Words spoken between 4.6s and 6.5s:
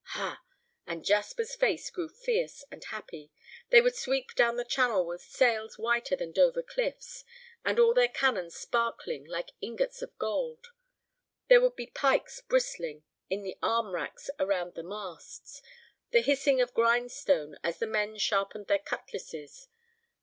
Channel with sails whiter than